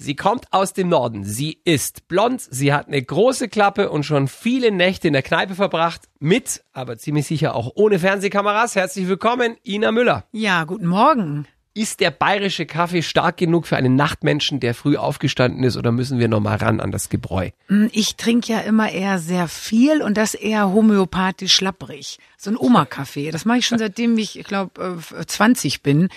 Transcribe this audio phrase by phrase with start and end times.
[0.00, 1.24] Sie kommt aus dem Norden.
[1.24, 5.56] Sie ist blond, sie hat eine große Klappe und schon viele Nächte in der Kneipe
[5.56, 6.02] verbracht.
[6.20, 8.76] Mit, aber ziemlich sicher auch ohne Fernsehkameras.
[8.76, 10.22] Herzlich willkommen, Ina Müller.
[10.30, 11.48] Ja, guten Morgen.
[11.74, 16.20] Ist der bayerische Kaffee stark genug für einen Nachtmenschen, der früh aufgestanden ist, oder müssen
[16.20, 17.50] wir nochmal ran an das Gebräu?
[17.66, 22.18] Hm, Ich trinke ja immer eher sehr viel und das eher homöopathisch schlapprig.
[22.36, 23.32] So ein Oma-Kaffee.
[23.32, 24.96] Das mache ich schon seitdem ich, ich glaube,
[25.26, 26.08] 20 bin.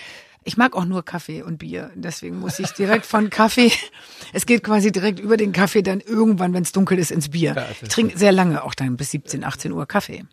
[0.44, 1.90] Ich mag auch nur Kaffee und Bier.
[1.94, 3.70] Deswegen muss ich direkt von Kaffee,
[4.32, 7.54] es geht quasi direkt über den Kaffee dann irgendwann, wenn es dunkel ist, ins Bier.
[7.80, 10.24] Ich trinke sehr lange, auch dann bis 17, 18 Uhr Kaffee.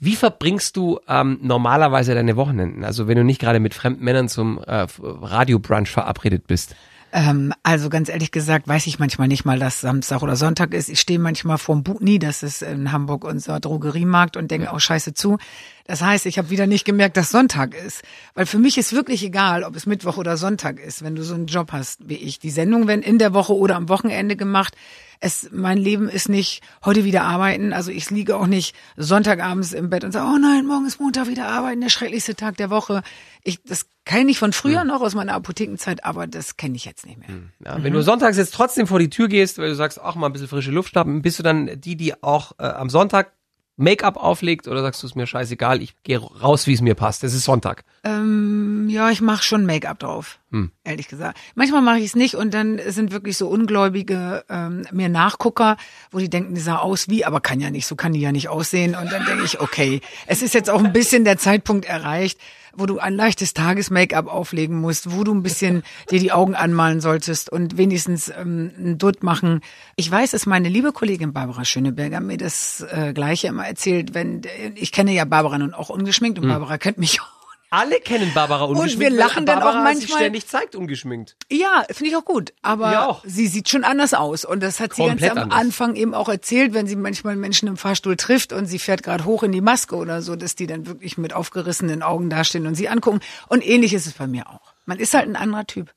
[0.00, 2.84] Wie verbringst du ähm, normalerweise deine Wochenenden?
[2.84, 6.76] Also wenn du nicht gerade mit fremden Männern zum äh, Radiobrunch verabredet bist?
[7.16, 10.90] Ähm, also ganz ehrlich gesagt, weiß ich manchmal nicht mal, dass Samstag oder Sonntag ist.
[10.90, 15.14] Ich stehe manchmal vorm Butni, das ist in Hamburg unser Drogeriemarkt und denke auch scheiße
[15.14, 15.38] zu.
[15.86, 18.02] Das heißt, ich habe wieder nicht gemerkt, dass Sonntag ist.
[18.34, 21.32] Weil für mich ist wirklich egal, ob es Mittwoch oder Sonntag ist, wenn du so
[21.32, 22.38] einen Job hast wie ich.
[22.38, 24.76] Die Sendungen werden in der Woche oder am Wochenende gemacht.
[25.18, 27.72] Es, mein Leben ist nicht heute wieder arbeiten.
[27.72, 31.28] Also ich liege auch nicht Sonntagabends im Bett und sage, oh nein, morgen ist Montag
[31.28, 33.02] wieder arbeiten, der schrecklichste Tag der Woche.
[33.42, 37.04] Ich, das kenne ich von früher noch aus meiner Apothekenzeit, aber das kenne ich jetzt
[37.04, 37.36] nicht mehr.
[37.62, 40.26] Ja, wenn du sonntags jetzt trotzdem vor die Tür gehst, weil du sagst, ach mal
[40.26, 43.32] ein bisschen frische Luft schnappen, bist du dann die, die auch äh, am Sonntag
[43.78, 47.22] Make-up auflegt oder sagst du es mir scheißegal, ich gehe raus, wie es mir passt.
[47.24, 47.84] Es ist Sonntag.
[48.04, 50.38] Ähm, ja, ich mache schon Make-up drauf,
[50.82, 51.38] ehrlich gesagt.
[51.54, 55.76] Manchmal mache ich es nicht und dann sind wirklich so ungläubige ähm, mir Nachgucker,
[56.10, 58.32] wo die denken, die sah aus wie, aber kann ja nicht, so kann die ja
[58.32, 58.94] nicht aussehen.
[58.94, 62.40] Und dann denke ich, okay, es ist jetzt auch ein bisschen der Zeitpunkt erreicht,
[62.76, 67.00] wo du ein leichtes Tages-Make-up auflegen musst, wo du ein bisschen dir die Augen anmalen
[67.00, 69.60] solltest und wenigstens ähm, einen Dutt machen.
[69.96, 74.42] Ich weiß, dass meine liebe Kollegin Barbara Schöneberger mir das äh, Gleiche immer erzählt, wenn
[74.74, 77.35] ich kenne ja Barbara nun auch ungeschminkt und Barbara kennt mich auch
[77.76, 79.00] Alle kennen Barbara ungeschminkt.
[79.00, 81.36] wir lachen dann auch sich manchmal- ständig zeigt ungeschminkt.
[81.50, 82.54] Ja, finde ich auch gut.
[82.62, 83.22] Aber auch.
[83.26, 84.44] sie sieht schon anders aus.
[84.46, 85.58] Und das hat sie ganz am anders.
[85.60, 89.26] Anfang eben auch erzählt, wenn sie manchmal Menschen im Fahrstuhl trifft und sie fährt gerade
[89.26, 92.74] hoch in die Maske oder so, dass die dann wirklich mit aufgerissenen Augen dastehen und
[92.76, 93.20] sie angucken.
[93.48, 94.72] Und ähnlich ist es bei mir auch.
[94.86, 95.92] Man ist halt ein anderer Typ.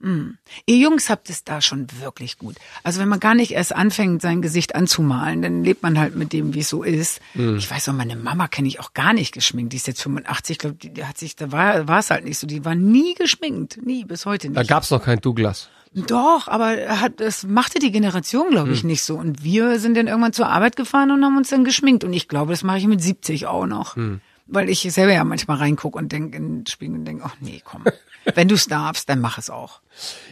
[0.00, 0.32] Mm.
[0.66, 2.56] Ihr Jungs habt es da schon wirklich gut.
[2.82, 6.32] Also wenn man gar nicht erst anfängt, sein Gesicht anzumalen, dann lebt man halt mit
[6.32, 7.20] dem, wie es so ist.
[7.34, 7.56] Mhm.
[7.56, 9.72] Ich weiß auch, meine Mama kenne ich auch gar nicht geschminkt.
[9.72, 12.24] Die ist jetzt 85, ich glaube, die, die hat sich, da war, war es halt
[12.24, 12.46] nicht so.
[12.46, 13.84] Die war nie geschminkt.
[13.84, 14.56] Nie, bis heute nicht.
[14.56, 15.70] Da gab's noch kein Douglas.
[15.94, 19.16] Doch, aber er hat, das machte die Generation, glaube ich, nicht so.
[19.16, 22.04] Und wir sind dann irgendwann zur Arbeit gefahren und haben uns dann geschminkt.
[22.04, 23.96] Und ich glaube, das mache ich mit 70 auch noch.
[23.96, 24.20] Hm.
[24.46, 27.62] Weil ich selber ja manchmal reingucke und denke in den Spiegel und denke, ach nee,
[27.64, 27.84] komm.
[28.34, 29.80] Wenn du es darfst, dann mach es auch.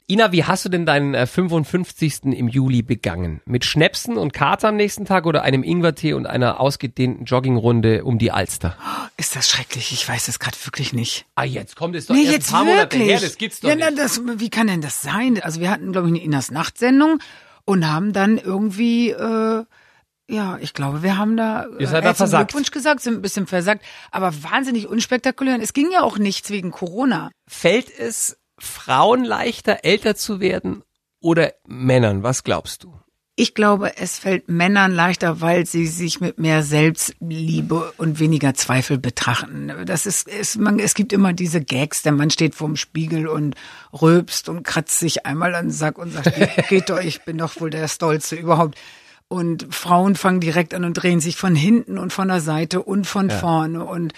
[0.08, 2.24] Ina, wie hast du denn deinen äh, 55.
[2.24, 3.40] im Juli begangen?
[3.46, 8.18] Mit Schnäpsen und Kater am nächsten Tag oder einem Ingwertee und einer ausgedehnten Joggingrunde um
[8.18, 8.76] die Alster?
[9.16, 9.92] Ist das schrecklich?
[9.92, 11.24] Ich weiß es gerade wirklich nicht.
[11.36, 13.10] Ah, jetzt kommt es doch Nee, jetzt ein paar Monate wirklich.
[13.12, 13.86] her, das gibt's doch ja, nicht.
[13.88, 15.40] na, das, wie kann denn das sein?
[15.40, 17.20] Also wir hatten, glaube ich, eine Inas Nachtsendung
[17.64, 19.64] und haben dann irgendwie, äh,
[20.28, 22.50] ja, ich glaube, wir haben da Ihr seid da versagt.
[22.50, 25.56] Glückwunsch gesagt, sind ein bisschen versagt, aber wahnsinnig unspektakulär.
[25.56, 27.30] Und Es ging ja auch nichts wegen Corona.
[27.46, 30.82] Fällt es Frauen leichter, älter zu werden
[31.20, 32.22] oder Männern?
[32.22, 32.94] Was glaubst du?
[33.36, 38.96] Ich glaube, es fällt Männern leichter, weil sie sich mit mehr Selbstliebe und weniger Zweifel
[38.96, 39.72] betrachten.
[39.86, 43.56] Das ist, es, man, es gibt immer diese Gags, der Mann steht vorm Spiegel und
[43.92, 46.32] rülpst und kratzt sich einmal an den Sack und sagt,
[46.68, 48.78] geht doch, ich bin doch wohl der Stolze überhaupt.
[49.28, 53.06] Und Frauen fangen direkt an und drehen sich von hinten und von der Seite und
[53.06, 54.12] von vorne und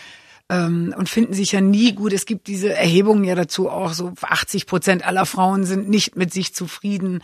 [0.48, 2.12] ähm, und finden sich ja nie gut.
[2.12, 6.32] Es gibt diese Erhebungen ja dazu auch, so 80 Prozent aller Frauen sind nicht mit
[6.32, 7.22] sich zufrieden.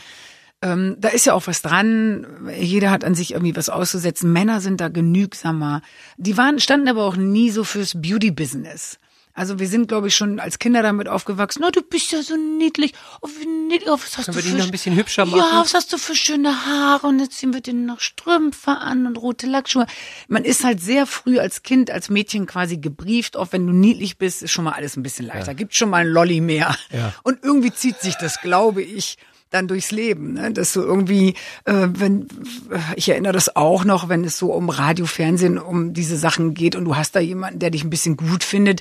[0.61, 2.27] Ähm, da ist ja auch was dran.
[2.59, 4.33] Jeder hat an sich irgendwie was auszusetzen.
[4.33, 5.83] Männer sind da genügsamer.
[6.17, 8.99] Die waren, standen aber auch nie so fürs Beauty-Business.
[9.35, 11.61] Also wir sind, glaube ich, schon als Kinder damit aufgewachsen.
[11.63, 12.93] Na, du bist ja so niedlich.
[13.23, 13.89] Oh, wie niedlich.
[13.89, 15.39] Oh, was hast Können du wir dich für noch ein bisschen hübscher machen?
[15.39, 17.07] Ja, was hast du für schöne Haare?
[17.07, 19.87] Und jetzt ziehen wir dir noch Strümpfe an und rote Lackschuhe.
[20.29, 23.37] Man ist halt sehr früh als Kind, als Mädchen quasi gebrieft.
[23.37, 25.55] Auch wenn du niedlich bist, ist schon mal alles ein bisschen leichter.
[25.55, 26.77] Gibt schon mal ein Lolli mehr.
[26.91, 27.15] Ja.
[27.23, 29.17] Und irgendwie zieht sich das, glaube ich,
[29.53, 30.51] dann durchs Leben, ne?
[30.53, 32.27] dass du irgendwie, äh, wenn
[32.97, 36.75] ich erinnere das auch noch, wenn es so um Radio, Fernsehen, um diese Sachen geht
[36.75, 38.81] und du hast da jemanden, der dich ein bisschen gut findet,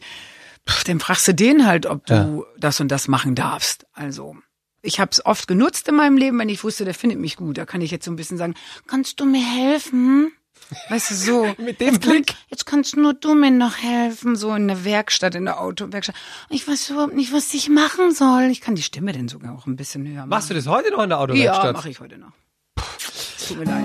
[0.86, 3.86] dann fragst du den halt, ob du das und das machen darfst.
[3.94, 4.36] Also
[4.82, 7.58] ich habe es oft genutzt in meinem Leben, wenn ich wusste, der findet mich gut.
[7.58, 8.56] Da kann ich jetzt so ein bisschen sagen,
[8.88, 10.32] kannst du mir helfen?
[10.90, 11.44] Weißt du, so.
[11.58, 12.34] Mit dem jetzt kann- Blick.
[12.50, 16.16] Jetzt kannst nur du mir noch helfen, so in der Werkstatt, in der Autowerkstatt.
[16.50, 18.44] Ich weiß überhaupt nicht, was ich machen soll.
[18.52, 20.30] Ich kann die Stimme denn sogar auch ein bisschen höher machen.
[20.30, 21.74] Machst du das heute noch in der Ja, Autowerkstatt?
[21.76, 22.32] mache ich heute noch.
[22.78, 23.84] Es tut mir leid.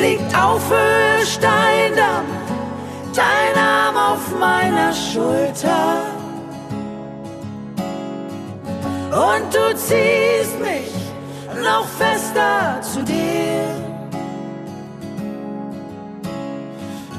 [0.00, 2.26] liegt auf Höhe Steindamm,
[3.14, 6.12] dein Arm auf meiner Schulter.
[9.16, 10.92] Und du ziehst mich
[11.64, 13.64] noch fester zu dir.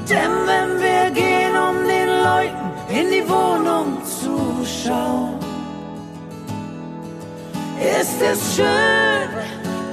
[0.08, 5.40] Denn wenn wir gehen, um den Leuten in die Wohnung zu schauen,
[7.80, 9.28] ist es schön,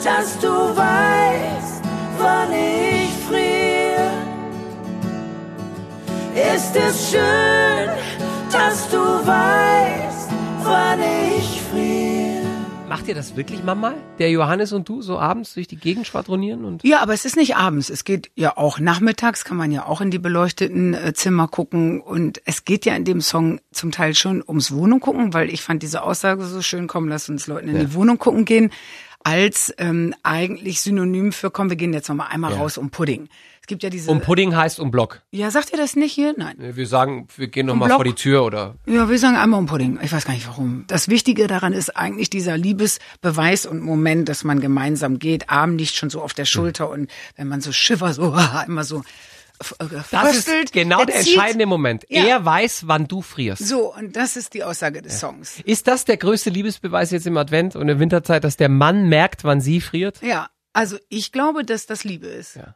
[0.04, 1.82] dass du weißt,
[2.20, 4.12] wann ich friere.
[6.54, 7.90] Ist es schön,
[8.52, 10.30] dass du weißt,
[10.64, 11.65] wann ich friere.
[12.88, 13.96] Macht ihr das wirklich manchmal?
[14.20, 17.36] Der Johannes und du so abends durch die Gegend schwadronieren und Ja, aber es ist
[17.36, 17.90] nicht abends.
[17.90, 22.00] Es geht ja auch nachmittags, kann man ja auch in die beleuchteten äh, Zimmer gucken.
[22.00, 25.62] Und es geht ja in dem Song zum Teil schon ums Wohnung gucken, weil ich
[25.62, 28.72] fand diese Aussage so schön, komm, lass uns Leuten in die Wohnung gucken gehen,
[29.24, 32.58] als ähm, eigentlich Synonym für, komm, wir gehen jetzt noch mal einmal Ja.
[32.58, 33.28] raus um Pudding.
[33.66, 34.12] Es gibt ja diese...
[34.12, 35.24] um Pudding heißt um Block.
[35.32, 36.36] ja, sagt ihr das nicht hier?
[36.38, 36.56] Nein.
[36.60, 37.98] Wir sagen, wir gehen noch mal Block?
[37.98, 39.98] vor die Tür oder Ja, wir sagen einmal um Pudding.
[40.04, 40.84] Ich weiß gar nicht warum.
[40.86, 45.96] Das Wichtige daran ist eigentlich dieser Liebesbeweis und Moment, dass man gemeinsam geht, Arm nicht
[45.96, 48.36] schon so auf der Schulter und wenn man so schiffer, so
[48.68, 49.00] immer so
[49.80, 52.06] äh, Das ist genau er der zieht- entscheidende Moment.
[52.08, 52.24] Ja.
[52.24, 53.68] Er weiß, wann du frierst.
[53.68, 55.60] So, und das ist die Aussage des Songs.
[55.66, 59.10] Ist das der größte Liebesbeweis jetzt im Advent und in der Winterzeit, dass der Mann
[59.10, 60.22] merkt, wann sie friert?
[60.22, 62.58] Ja, also ich glaube, dass das Liebe ist.
[62.58, 62.76] Ja.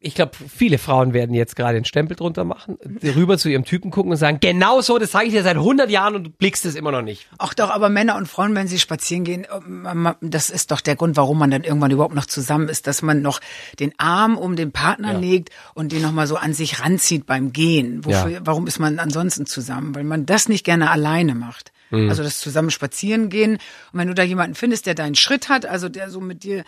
[0.00, 3.90] Ich glaube, viele Frauen werden jetzt gerade den Stempel drunter machen, rüber zu ihrem Typen
[3.90, 6.64] gucken und sagen, genau so, das sage ich dir seit 100 Jahren und du blickst
[6.66, 7.26] es immer noch nicht.
[7.38, 10.94] Ach doch, aber Männer und Frauen, wenn sie spazieren gehen, ähm, das ist doch der
[10.94, 13.40] Grund, warum man dann irgendwann überhaupt noch zusammen ist, dass man noch
[13.80, 15.18] den Arm um den Partner Ja.
[15.18, 18.04] legt und den nochmal so an sich ranzieht beim Gehen.
[18.04, 18.40] Wofür, Ja.
[18.44, 19.96] Warum ist man ansonsten zusammen?
[19.96, 21.72] Weil man das nicht gerne alleine macht.
[21.90, 22.08] Mhm.
[22.08, 23.52] Also das zusammen spazieren gehen.
[23.92, 26.58] Und wenn du da jemanden findest, der deinen Schritt hat, also der so mit dir
[26.58, 26.64] äh,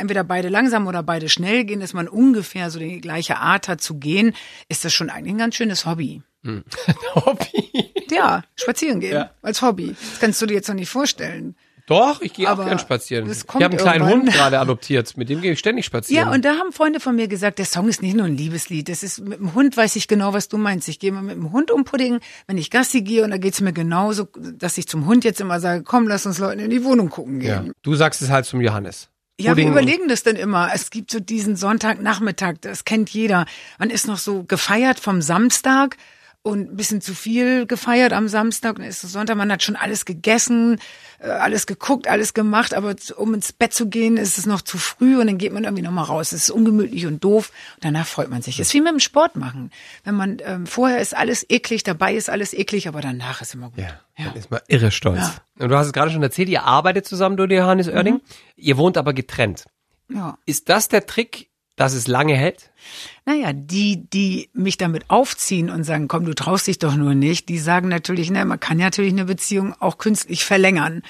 [0.00, 3.80] entweder beide langsam oder beide schnell gehen, dass man ungefähr so die gleiche Art hat
[3.80, 4.34] zu gehen,
[4.68, 6.22] ist das schon eigentlich ein ganz schönes Hobby.
[7.14, 7.92] Hobby.
[8.10, 9.30] Ja, spazieren gehen Ja.
[9.42, 9.94] als Hobby.
[10.10, 11.56] Das kannst du dir jetzt noch nicht vorstellen.
[11.88, 13.26] Doch, ich gehe auch gern spazieren.
[13.26, 14.26] das Ich kommt habe einen kleinen irgendwann.
[14.28, 16.28] Hund gerade adoptiert, mit dem gehe ich ständig spazieren.
[16.28, 18.88] Ja, und da haben Freunde von mir gesagt, der Song ist nicht nur ein Liebeslied.
[18.88, 20.86] Das ist mit dem Hund weiß ich genau, was du meinst.
[20.88, 23.62] Ich gehe mal mit dem Hund um Pudding, wenn ich Gassi gehe und da geht's
[23.62, 26.84] mir genauso, dass ich zum Hund jetzt immer sage, komm, lass uns Leuten in die
[26.84, 27.60] Wohnung gucken ja.
[27.60, 27.72] gehen.
[27.82, 29.08] Du sagst es halt zum Johannes.
[29.40, 30.70] Ja, wir überlegen das dann immer.
[30.74, 33.46] Es gibt so diesen Sonntagnachmittag, das kennt jeder.
[33.78, 35.96] Man ist noch so gefeiert vom Samstag
[36.48, 38.76] und ein bisschen zu viel gefeiert am Samstag.
[38.76, 40.80] Dann ist es Sonntag, man hat schon alles gegessen,
[41.18, 44.78] äh, alles geguckt, alles gemacht, aber um ins Bett zu gehen, ist es noch zu
[44.78, 46.32] früh und dann geht man irgendwie nochmal raus.
[46.32, 48.58] Es ist ungemütlich und doof und danach freut man sich.
[48.58, 49.70] Es ist wie mit dem Sport machen.
[50.04, 53.68] Wenn man ähm, vorher ist alles eklig, dabei ist alles eklig, aber danach ist immer
[53.68, 53.84] gut.
[53.84, 55.42] Ja, dann ist man irre stolz.
[55.58, 58.14] Und du hast es gerade schon erzählt, ihr arbeitet zusammen, du und Johannes Oerding.
[58.14, 58.20] Mhm.
[58.56, 59.66] Ihr wohnt aber getrennt.
[60.08, 60.38] ja.
[60.46, 61.47] Ist das der Trick,
[61.78, 62.70] dass es lange hält?
[63.24, 67.48] Naja, die, die mich damit aufziehen und sagen, komm, du traust dich doch nur nicht,
[67.48, 71.02] die sagen natürlich, na, man kann ja natürlich eine Beziehung auch künstlich verlängern.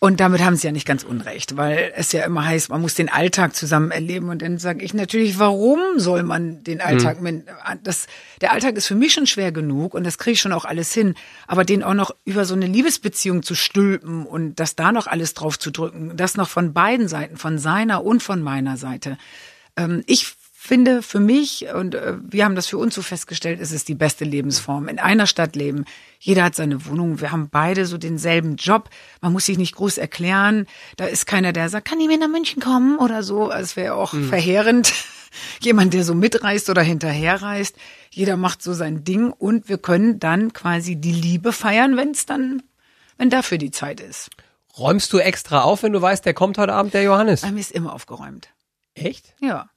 [0.00, 2.94] Und damit haben sie ja nicht ganz unrecht, weil es ja immer heißt, man muss
[2.94, 4.28] den Alltag zusammen erleben.
[4.28, 7.46] Und dann sage ich natürlich, warum soll man den Alltag mit,
[7.82, 8.06] das,
[8.40, 10.94] der Alltag ist für mich schon schwer genug und das kriege ich schon auch alles
[10.94, 11.14] hin.
[11.48, 15.34] Aber den auch noch über so eine Liebesbeziehung zu stülpen und das da noch alles
[15.34, 19.18] drauf zu drücken, das noch von beiden Seiten, von seiner und von meiner Seite.
[19.78, 20.34] Ähm, ich
[20.68, 23.94] finde für mich, und äh, wir haben das für uns so festgestellt, ist es die
[23.94, 24.88] beste Lebensform.
[24.88, 25.84] In einer Stadt leben.
[26.18, 27.20] Jeder hat seine Wohnung.
[27.20, 28.90] Wir haben beide so denselben Job.
[29.22, 30.66] Man muss sich nicht groß erklären.
[30.96, 33.50] Da ist keiner, der sagt, kann ich mit nach München kommen oder so.
[33.50, 34.92] Es wäre auch verheerend.
[35.60, 37.76] Jemand, der so mitreist oder hinterherreist.
[38.10, 42.26] Jeder macht so sein Ding und wir können dann quasi die Liebe feiern, wenn es
[42.26, 42.62] dann,
[43.16, 44.30] wenn dafür die Zeit ist.
[44.76, 47.42] Räumst du extra auf, wenn du weißt, der kommt heute Abend, der Johannes?
[47.42, 48.48] Bei mir ist immer aufgeräumt.
[48.98, 49.34] Echt?
[49.40, 49.70] Ja.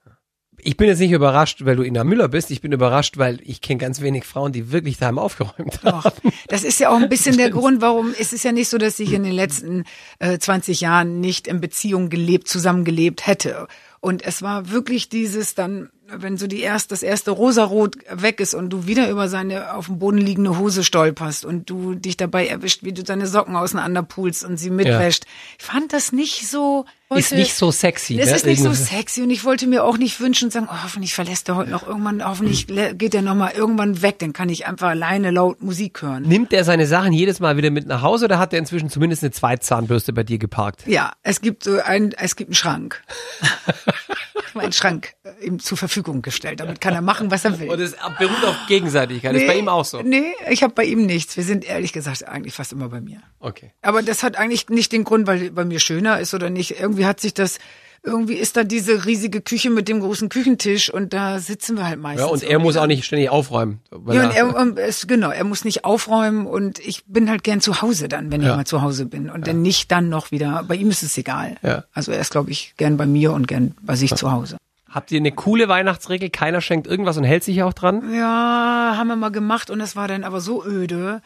[0.63, 2.51] Ich bin jetzt nicht überrascht, weil du Ina Müller bist.
[2.51, 6.01] Ich bin überrascht, weil ich kenne ganz wenig Frauen, die wirklich daheim aufgeräumt haben.
[6.03, 6.31] Doch.
[6.47, 8.99] Das ist ja auch ein bisschen der Grund, warum es ist ja nicht so, dass
[8.99, 9.85] ich in den letzten
[10.19, 13.67] äh, 20 Jahren nicht in Beziehung gelebt, zusammengelebt hätte.
[14.01, 18.53] Und es war wirklich dieses dann, wenn so die erst, das erste Rosarot weg ist
[18.53, 22.47] und du wieder über seine auf dem Boden liegende Hose stolperst und du dich dabei
[22.47, 25.25] erwischt, wie du seine Socken auseinanderpulst und sie mitwäscht.
[25.59, 26.85] Ich fand das nicht so.
[27.13, 28.17] Ist nicht so sexy.
[28.17, 28.35] Es ne?
[28.37, 31.13] ist nicht so sexy und ich wollte mir auch nicht wünschen und sagen, oh, hoffentlich
[31.13, 34.65] verlässt er heute noch irgendwann, hoffentlich geht er noch mal irgendwann weg, dann kann ich
[34.65, 36.23] einfach alleine laut Musik hören.
[36.23, 39.23] Nimmt er seine Sachen jedes Mal wieder mit nach Hause oder hat er inzwischen zumindest
[39.23, 40.87] eine Zweitzahnbürste bei dir geparkt?
[40.87, 43.03] Ja, es gibt so ein, es gibt einen Schrank.
[44.51, 46.59] Ich habe einen Schrank äh, ihm zur Verfügung gestellt.
[46.59, 47.69] Damit kann er machen, was er will.
[47.69, 49.33] Und es beruht auf Gegenseitigkeit.
[49.33, 50.01] ist bei ihm auch so.
[50.01, 51.37] Nee, ich habe bei ihm nichts.
[51.37, 53.21] Wir sind ehrlich gesagt eigentlich fast immer bei mir.
[53.39, 53.71] Okay.
[53.81, 56.81] Aber das hat eigentlich nicht den Grund, weil bei mir schöner ist oder nicht.
[56.81, 57.59] Irgendwie hat sich das
[58.03, 61.99] irgendwie ist da diese riesige Küche mit dem großen Küchentisch und da sitzen wir halt
[61.99, 62.25] meistens.
[62.27, 63.79] Ja, und er muss auch nicht ständig aufräumen.
[63.91, 67.43] weil Ja, und er- ähm, es, genau, er muss nicht aufräumen und ich bin halt
[67.43, 68.49] gern zu Hause dann, wenn Ja.
[68.51, 70.63] ich mal zu Hause bin und dann nicht dann noch wieder.
[70.67, 71.57] Bei ihm ist es egal.
[71.61, 71.83] Ja.
[71.93, 74.57] Also er ist, glaube ich, gern bei mir und gern bei sich zu Hause.
[74.89, 76.29] Habt ihr eine coole Weihnachtsregel?
[76.31, 78.13] Keiner schenkt irgendwas und hält sich auch dran?
[78.13, 81.21] Ja, haben wir mal gemacht und das war dann aber so öde.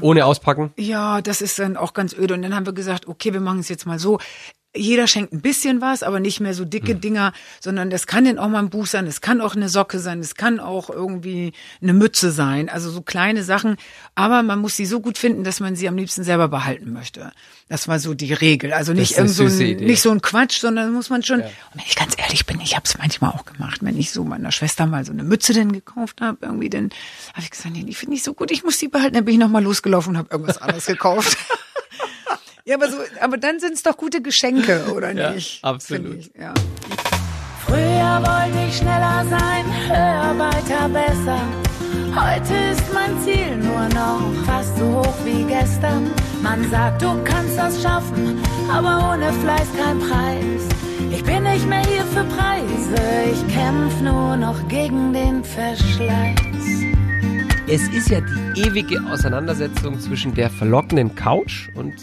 [0.00, 0.72] Ohne auspacken?
[0.76, 2.34] Ja, das ist dann auch ganz öde.
[2.34, 4.18] Und dann haben wir gesagt, okay, wir machen es jetzt mal so.
[4.74, 7.00] Jeder schenkt ein bisschen was, aber nicht mehr so dicke Hm.
[7.00, 9.98] Dinger, sondern das kann dann auch mal ein Buch sein, es kann auch eine Socke
[9.98, 13.76] sein, es kann auch irgendwie eine Mütze sein, also so kleine Sachen.
[14.14, 17.32] Aber man muss sie so gut finden, dass man sie am liebsten selber behalten möchte.
[17.68, 18.72] Das war so die Regel.
[18.72, 19.84] Also nicht irgend so ein, Idee.
[19.84, 21.40] nicht so ein Quatsch, sondern muss man schon.
[21.40, 24.22] Und wenn ich ganz ehrlich bin, ich habe es manchmal auch gemacht, wenn ich so
[24.24, 26.90] meiner Schwester mal so eine Mütze denn gekauft habe, irgendwie, dann
[27.32, 29.14] habe ich gesagt, nee, die finde ich so gut, ich muss die behalten.
[29.14, 31.36] Dann bin ich noch mal losgelaufen und habe irgendwas anderes gekauft.
[32.64, 35.64] Ja, aber so, aber dann sind es doch gute Geschenke, oder Ja, nicht?
[35.64, 36.16] absolut.
[36.16, 36.52] Ich, ja.
[37.66, 41.40] Früher wollte ich schneller sein, höher, weiter, besser.
[42.14, 46.10] Heute ist mein Ziel nur noch fast so hoch wie gestern.
[46.42, 48.38] Man sagt, du kannst das schaffen,
[48.70, 50.62] aber ohne Fleiß kein Preis.
[51.12, 56.38] Ich bin nicht mehr hier für Preise, ich kämpf nur noch gegen den Verschleiß.
[57.68, 61.94] Es ist ja die ewige Auseinandersetzung zwischen der verlockenden Couch und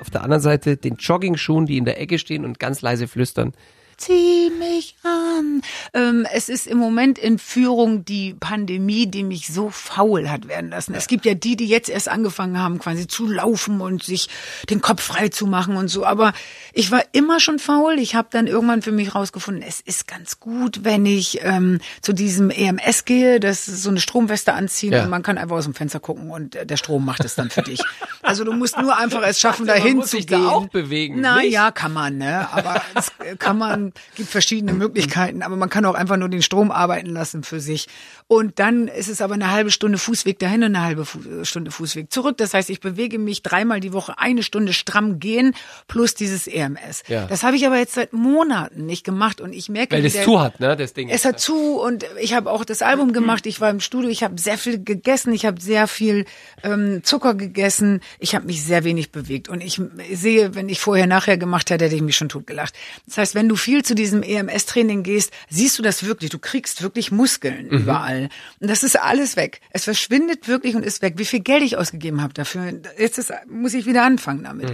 [0.00, 3.52] auf der anderen Seite den Joggingschuhen, die in der Ecke stehen und ganz leise flüstern.
[3.98, 5.60] Zieh mich an.
[5.92, 10.70] Ähm, es ist im Moment in Führung die Pandemie, die mich so faul hat werden
[10.70, 10.94] lassen.
[10.94, 14.28] Es gibt ja die, die jetzt erst angefangen haben, quasi zu laufen und sich
[14.70, 16.06] den Kopf frei zu machen und so.
[16.06, 16.32] Aber
[16.72, 17.98] ich war immer schon faul.
[17.98, 22.12] Ich habe dann irgendwann für mich rausgefunden, es ist ganz gut, wenn ich ähm, zu
[22.12, 25.02] diesem EMS gehe, das ist so eine Stromweste anziehen Ja.
[25.02, 27.50] und man kann einfach aus dem Fenster gucken und äh, der Strom macht es dann
[27.50, 27.80] für dich.
[28.22, 30.46] Also du musst nur einfach es schaffen, dachte, dahin zu sich da gehen.
[30.46, 31.52] auch bewegen, Na nicht?
[31.52, 32.46] ja, kann man, ne?
[32.52, 36.70] Aber es kann man, gibt verschiedene Möglichkeiten, aber man kann auch einfach nur den Strom
[36.70, 37.86] arbeiten lassen für sich.
[38.26, 41.70] Und dann ist es aber eine halbe Stunde Fußweg dahin und eine halbe Fu Stunde
[41.70, 42.36] Fußweg zurück.
[42.38, 45.54] Das heißt, ich bewege mich dreimal die Woche eine Stunde stramm gehen
[45.86, 47.02] plus dieses EMS.
[47.08, 47.26] Ja.
[47.26, 50.40] Das habe ich aber jetzt seit Monaten nicht gemacht und ich merke, Weil der- zu
[50.40, 51.08] hat, ne, das Ding.
[51.08, 53.46] es hat zu und ich habe auch das Album gemacht.
[53.46, 56.24] Ich war im Studio, ich habe sehr viel gegessen, ich habe sehr viel
[56.62, 59.80] ähm, Zucker gegessen, ich habe mich sehr wenig bewegt und ich
[60.12, 62.74] sehe, wenn ich vorher nachher gemacht hätte, hätte ich mich schon totgelacht.
[63.06, 66.30] Das heißt, wenn du viel zu diesem EMS-Training gehst, siehst du das wirklich.
[66.30, 68.28] Du kriegst wirklich Muskeln überall
[68.60, 69.60] und das ist alles weg.
[69.70, 71.14] Es verschwindet wirklich und ist weg.
[71.16, 72.72] Wie viel Geld ich ausgegeben habe dafür?
[72.98, 74.72] Jetzt ist, muss ich wieder anfangen damit.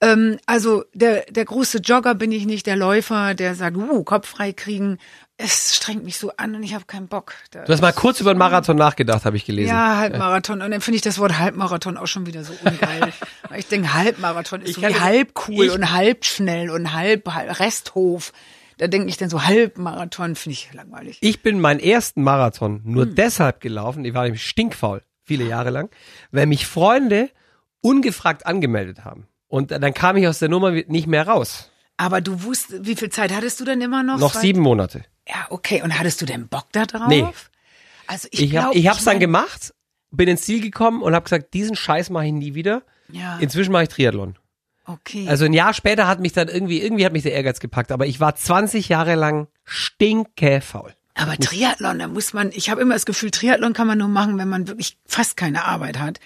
[0.00, 4.28] Ähm, also der, der große Jogger bin ich nicht, der Läufer, der sagt, uh, Kopf
[4.28, 4.98] frei kriegen.
[5.40, 7.32] Es strengt mich so an und ich habe keinen Bock.
[7.52, 9.68] Da- Du hast mal kurz über den Marathon nachgedacht, habe ich gelesen.
[9.70, 10.62] ja, Halbmarathon.
[10.62, 13.12] Und dann finde ich das Wort Halbmarathon auch schon wieder so ungeil.
[13.48, 17.32] Weil ich denke, Halbmarathon ist Ich so wie halb cool und halb schnell und halb,
[17.32, 18.32] halb Resthof.
[18.78, 21.18] Da denke ich dann so Halbmarathon, finde ich langweilig.
[21.20, 23.14] Ich bin meinen ersten Marathon nur Hm.
[23.14, 25.88] deshalb gelaufen, ich war nämlich stinkfaul, viele Jahre lang,
[26.32, 27.30] weil mich Freunde
[27.80, 29.28] ungefragt angemeldet haben.
[29.46, 31.70] Und dann kam ich aus der Nummer nicht mehr raus.
[31.96, 34.18] Aber du wusstest, wie viel Zeit hattest du denn immer noch?
[34.18, 35.04] Noch sieben Monate.
[35.28, 35.82] Ja, okay.
[35.82, 37.08] Und hattest du denn Bock da drauf?
[37.08, 37.26] Nee.
[38.06, 39.74] Also ich, Ich, hab, glaub, ich hab's dann mein- gemacht,
[40.10, 42.82] bin ins Ziel gekommen und habe gesagt, diesen Scheiß mache ich nie wieder.
[43.10, 44.36] Ja, Inzwischen mache ich Triathlon.
[44.86, 45.26] okay.
[45.28, 48.06] Also ein Jahr später hat mich dann irgendwie, irgendwie hat mich der Ehrgeiz gepackt, aber
[48.06, 50.94] ich war 20 Jahre lang stinkefaul.
[51.14, 54.38] Aber Triathlon, da muss man, ich habe immer das Gefühl, Triathlon kann man nur machen,
[54.38, 56.20] wenn man wirklich fast keine Arbeit hat,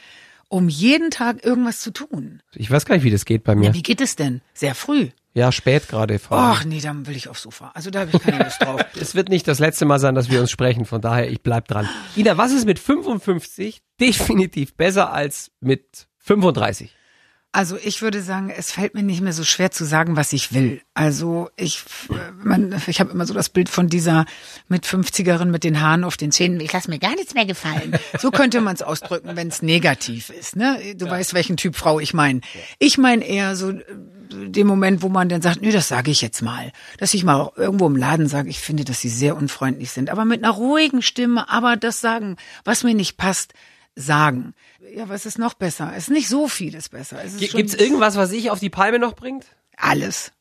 [0.49, 2.43] um jeden Tag irgendwas zu tun.
[2.55, 3.69] Ich weiß gar nicht, wie das geht bei mir.
[3.69, 4.43] Ja, wie geht es denn?
[4.53, 5.09] Sehr früh.
[5.35, 6.15] Ja, spät gerade.
[6.15, 6.53] allem.
[6.53, 7.71] Ach nee, dann will ich aufs Sofa.
[7.75, 8.85] Also da habe ich keine Lust drauf.
[9.01, 11.69] Es wird nicht das letzte Mal sein, dass wir uns sprechen, von daher, ich bleib
[11.69, 11.89] dran.
[12.17, 16.95] Ina, was ist mit 55 definitiv besser als mit 35?
[17.55, 20.55] Also ich würde sagen, es fällt mir nicht mehr so schwer zu sagen, was ich
[20.55, 20.81] will.
[20.95, 24.25] Also ich, äh, man, ich habe immer so das Bild von dieser
[24.69, 26.61] mit 50erin mit den Haaren auf den Zähnen.
[26.61, 27.99] Ich lasse mir gar nichts mehr gefallen.
[28.19, 30.57] So könnte man es ausdrücken, wenn es negativ ist.
[30.57, 30.95] Ne?
[30.97, 32.41] Du weißt, welchen Typ Frau ich meine.
[32.79, 33.85] Ich meine eher so äh,
[34.31, 36.73] den Moment, wo man dann sagt, nö, das sage ich jetzt mal.
[36.97, 40.09] Dass ich mal irgendwo im Laden sage, ich finde, dass sie sehr unfreundlich sind.
[40.09, 43.53] Aber mit einer ruhigen Stimme, aber das sagen, was mir nicht passt,
[43.95, 44.55] sagen.
[44.95, 45.93] Ja, was ist noch besser?
[45.97, 47.19] Es ist nicht so vieles besser.
[47.25, 49.47] Es Gibt's irgendwas, was ich auf die Palme noch bringt?
[49.77, 50.33] alles.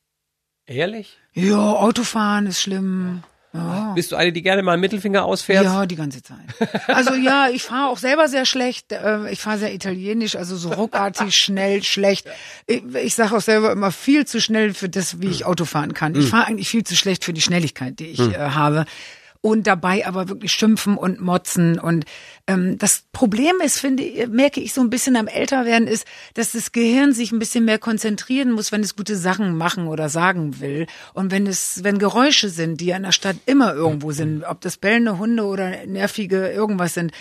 [0.68, 1.18] Ehrlich?
[1.34, 3.24] Ja, Autofahren ist schlimm.
[3.54, 3.92] Ja.
[3.96, 5.66] Bist du eine, die gerne mal einen Mittelfinger ausfährt?
[5.66, 6.40] Ja, die ganze Zeit.
[6.88, 8.94] Also ja, ich fahre auch selber sehr schlecht.
[8.94, 12.28] Äh, Ich fahre sehr italienisch, also so ruckartig, schnell, schlecht.
[12.68, 15.94] Ich, ich sage auch selber immer viel zu schnell für das, wie ich Auto fahren
[15.94, 16.16] kann.
[16.16, 18.86] Ich fahre eigentlich viel zu schlecht für die Schnelligkeit, die ich äh, habe.
[19.42, 21.80] Und dabei aber wirklich schimpfen und motzen.
[21.80, 22.06] Und
[22.48, 26.06] ähm, das Problem ist, finde merke ich so ein bisschen am Älterwerden, ist,
[26.36, 30.10] dass das Gehirn sich ein bisschen mehr konzentrieren muss, wenn es gute Sachen machen oder
[30.10, 30.86] sagen will.
[31.14, 34.78] Und wenn es, wenn Geräusche sind, die in der Stadt immer irgendwo sind, ob das
[34.78, 37.12] bellende Hunde oder nervige irgendwas sind,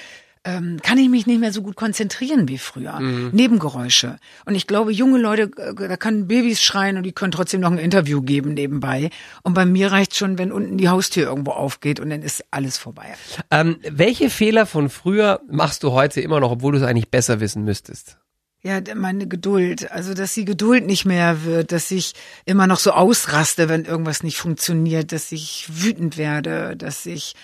[0.45, 2.99] ähm, kann ich mich nicht mehr so gut konzentrieren wie früher.
[2.99, 3.31] Mhm.
[3.33, 4.17] Nebengeräusche.
[4.47, 7.71] Und ich glaube, junge Leute, äh, da können Babys schreien und die können trotzdem noch
[7.71, 9.11] ein Interview geben nebenbei.
[9.43, 12.79] Und bei mir reicht schon, wenn unten die Haustür irgendwo aufgeht und dann ist alles
[12.79, 13.15] vorbei.
[13.51, 17.41] Ähm, welche Fehler von früher machst du heute immer noch, obwohl du es eigentlich besser
[17.41, 18.17] wissen müsstest?
[18.63, 19.91] Ja, meine Geduld.
[19.91, 22.13] Also, dass die Geduld nicht mehr wird, dass ich
[22.45, 27.35] immer noch so ausraste, wenn irgendwas nicht funktioniert, dass ich wütend werde, dass ich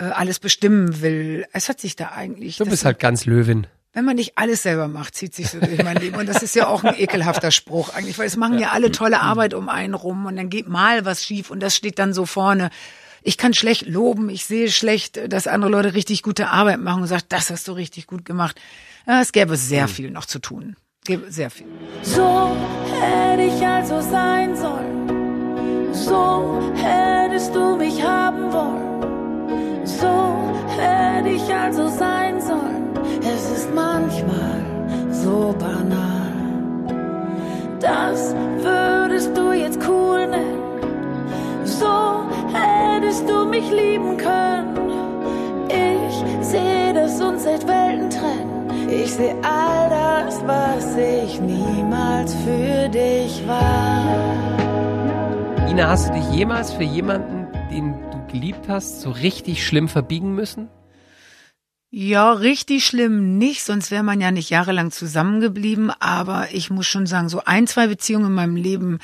[0.00, 1.46] äh, alles bestimmen will.
[1.52, 2.56] Es hat sich da eigentlich.
[2.56, 3.66] Du bist halt ganz Löwin.
[3.92, 6.16] Wenn man nicht alles selber macht, zieht sich so durch mein Leben.
[6.16, 9.20] Und das ist ja auch ein ekelhafter Spruch eigentlich, weil es machen ja alle tolle
[9.20, 12.24] Arbeit um einen rum und dann geht mal was schief und das steht dann so
[12.24, 12.70] vorne.
[13.22, 17.08] Ich kann schlecht loben, ich sehe schlecht, dass andere Leute richtig gute Arbeit machen und
[17.08, 18.58] sagt, das hast du richtig gut gemacht.
[19.06, 20.76] Ja, es gäbe sehr viel noch zu tun.
[21.04, 21.66] Gäbe sehr viel.
[22.02, 22.56] So
[23.00, 25.92] hätte ich also sein sollen.
[25.92, 28.99] So hättest du mich haben wollen.
[29.84, 30.06] So
[30.78, 32.90] hätte ich also sein sollen.
[33.22, 34.64] Es ist manchmal
[35.10, 36.20] so banal.
[37.80, 40.60] Das würdest du jetzt cool nennen.
[41.64, 44.76] So hättest du mich lieben können.
[45.68, 48.88] Ich sehe, dass uns seit Welten trennen.
[48.90, 54.50] Ich sehe all das, was ich niemals für dich war.
[55.68, 57.39] Ina, hast du dich jemals für jemanden, den
[58.30, 60.68] geliebt hast, so richtig schlimm verbiegen müssen?
[61.90, 65.90] Ja, richtig schlimm nicht, sonst wäre man ja nicht jahrelang zusammengeblieben.
[65.98, 68.98] Aber ich muss schon sagen, so ein, zwei Beziehungen in meinem Leben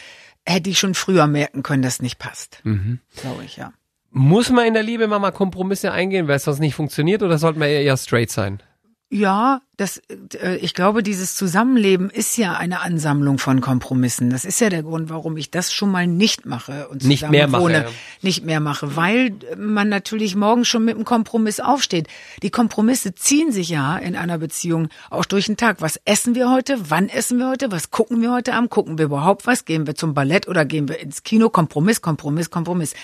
[0.47, 2.61] hätte ich schon früher merken können, dass nicht passt.
[2.63, 3.01] Mhm.
[3.17, 3.73] Glaube ich, ja.
[4.11, 7.59] Muss man in der Liebe mal Kompromisse eingehen, weil es sonst nicht funktioniert, oder sollte
[7.59, 8.63] man eher straight sein?
[9.09, 10.03] Ja, das,
[10.43, 14.31] äh, ich glaube, dieses Zusammenleben ist ja eine Ansammlung von Kompromissen.
[14.31, 17.47] Das ist ja der Grund, warum ich das schon mal nicht mache und nicht mehr
[17.47, 17.85] mache, ja.
[18.21, 22.09] nicht mehr mache, weil man natürlich morgen schon mit einem Kompromiss aufsteht.
[22.43, 25.81] Die Kompromisse ziehen sich ja in einer Beziehung auch durch den Tag.
[25.81, 26.91] Was essen wir heute?
[26.91, 27.71] Wann essen wir heute?
[27.71, 28.71] Was gucken wir heute Abend?
[28.71, 29.65] Gucken wir überhaupt was?
[29.65, 31.49] Gehen wir zum Ballett oder gehen wir ins Kino?
[31.49, 32.95] Kompromiss, Kompromiss, Kompromiss.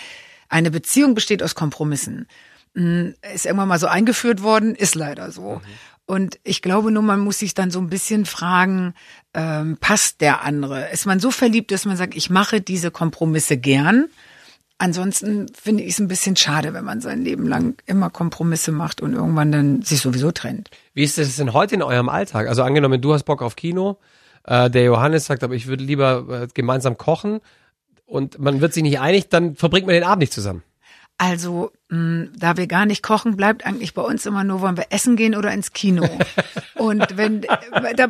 [0.49, 2.27] Eine Beziehung besteht aus Kompromissen
[2.75, 5.61] hm, ist irgendwann mal so eingeführt worden, ist leider so.
[6.05, 8.93] Und ich glaube nur, man muss sich dann so ein bisschen fragen,
[9.33, 10.89] ähm, passt der andere?
[10.89, 14.09] Ist man so verliebt, dass man sagt, ich mache diese Kompromisse gern?
[14.77, 19.01] Ansonsten finde ich es ein bisschen schade, wenn man sein Leben lang immer Kompromisse macht
[19.01, 20.71] und irgendwann dann sich sowieso trennt.
[20.93, 22.49] Wie ist das denn heute in eurem Alltag?
[22.49, 23.97] Also angenommen, du hast Bock auf Kino,
[24.43, 27.39] äh, der Johannes sagt, aber ich würde lieber äh, gemeinsam kochen
[28.05, 30.63] und man wird sich nicht einig, dann verbringt man den Abend nicht zusammen.
[31.17, 31.71] Also,
[32.35, 35.35] da wir gar nicht kochen, bleibt eigentlich bei uns immer nur, wollen wir essen gehen
[35.35, 36.07] oder ins Kino.
[36.75, 38.07] und wenn, da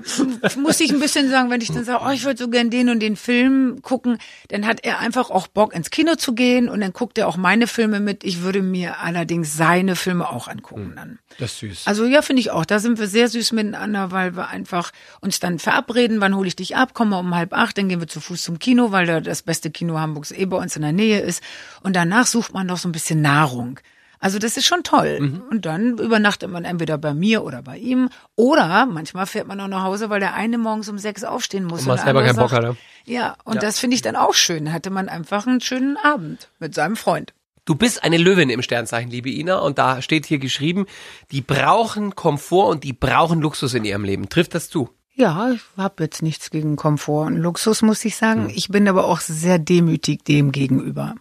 [0.57, 2.89] muss ich ein bisschen sagen, wenn ich dann sage, oh, ich würde so gern den
[2.89, 4.17] und den Film gucken,
[4.49, 7.37] dann hat er einfach auch Bock ins Kino zu gehen und dann guckt er auch
[7.37, 8.23] meine Filme mit.
[8.23, 11.19] Ich würde mir allerdings seine Filme auch angucken hm, dann.
[11.39, 11.87] Das ist süß.
[11.87, 12.65] Also ja, finde ich auch.
[12.65, 14.91] Da sind wir sehr süß miteinander, weil wir einfach
[15.21, 17.99] uns dann verabreden, wann hole ich dich ab, kommen wir um halb acht, dann gehen
[17.99, 20.81] wir zu Fuß zum Kino, weil da das beste Kino Hamburgs eh bei uns in
[20.81, 21.41] der Nähe ist.
[21.81, 23.72] Und danach sucht man noch so ein bisschen Nahrung.
[24.19, 25.19] Also das ist schon toll.
[25.19, 25.43] Mhm.
[25.49, 28.07] Und dann übernachtet man entweder bei mir oder bei ihm.
[28.37, 31.81] Oder manchmal fährt man auch nach Hause, weil der eine morgens um sechs aufstehen muss.
[31.81, 32.77] Und man selber keinen Bock hat.
[33.05, 33.61] Ja, und ja.
[33.61, 34.71] das finde ich dann auch schön.
[34.71, 37.33] Hatte man einfach einen schönen Abend mit seinem Freund.
[37.65, 40.85] Du bist eine Löwin im Sternzeichen, liebe Ina, und da steht hier geschrieben,
[41.31, 44.27] die brauchen Komfort und die brauchen Luxus in ihrem Leben.
[44.27, 44.89] Trifft das zu?
[45.15, 48.47] Ja, ich habe jetzt nichts gegen Komfort und Luxus, muss ich sagen.
[48.47, 48.53] Hm.
[48.55, 51.15] Ich bin aber auch sehr demütig dem gegenüber.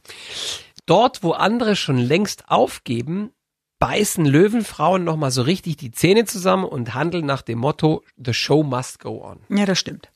[0.87, 3.31] Dort, wo andere schon längst aufgeben,
[3.79, 8.63] beißen Löwenfrauen nochmal so richtig die Zähne zusammen und handeln nach dem Motto, the show
[8.63, 9.41] must go on.
[9.49, 10.11] Ja, das stimmt.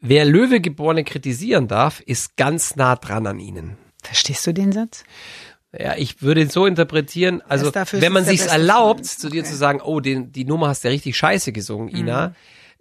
[0.00, 3.76] Wer Löwegeborene kritisieren darf, ist ganz nah dran an ihnen.
[4.02, 5.04] Verstehst du den Satz?
[5.76, 9.50] Ja, ich würde ihn so interpretieren, also wenn man sich erlaubt, zu dir okay.
[9.50, 12.34] zu sagen, oh, den, die Nummer hast du ja richtig scheiße gesungen, Ina, mhm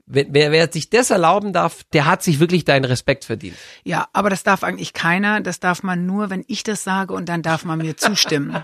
[0.07, 3.57] wer, wer sich das erlauben darf, der hat sich wirklich deinen Respekt verdient.
[3.83, 5.41] Ja, aber das darf eigentlich keiner.
[5.41, 8.63] Das darf man nur, wenn ich das sage und dann darf man mir zustimmen.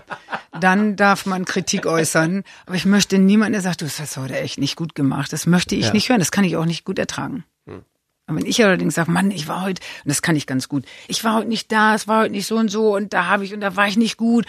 [0.60, 2.42] dann darf man Kritik äußern.
[2.66, 5.32] Aber ich möchte niemanden, der sagt, du hast das heute echt nicht gut gemacht.
[5.32, 5.92] Das möchte ich ja.
[5.92, 6.18] nicht hören.
[6.18, 7.44] Das kann ich auch nicht gut ertragen.
[7.66, 7.84] Hm.
[8.26, 10.86] Und wenn ich allerdings sage, Mann, ich war heute, und das kann ich ganz gut,
[11.08, 13.44] ich war heute nicht da, es war heute nicht so und so und da habe
[13.44, 14.46] ich und da war ich nicht gut.